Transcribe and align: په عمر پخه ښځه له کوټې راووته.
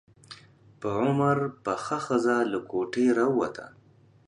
په 0.79 0.87
عمر 1.03 1.37
پخه 1.63 1.97
ښځه 2.05 2.35
له 2.51 2.59
کوټې 2.71 3.05
راووته. 3.17 3.65